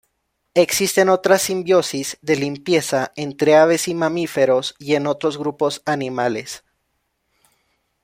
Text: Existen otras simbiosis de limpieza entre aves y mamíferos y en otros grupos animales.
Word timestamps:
Existen 0.55 1.09
otras 1.09 1.43
simbiosis 1.43 2.17
de 2.23 2.35
limpieza 2.35 3.11
entre 3.15 3.55
aves 3.55 3.87
y 3.87 3.93
mamíferos 3.93 4.73
y 4.79 4.95
en 4.95 5.05
otros 5.05 5.37
grupos 5.37 5.83
animales. 5.85 6.63